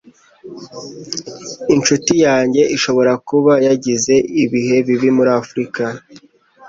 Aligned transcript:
Inshuti 1.73 2.13
yanjye 2.25 2.61
ishobora 2.75 3.13
kuba 3.27 3.53
yagize 3.67 4.13
ibihe 4.43 4.75
bibi 4.87 5.09
muri 5.17 5.31
Afrika. 5.41 5.83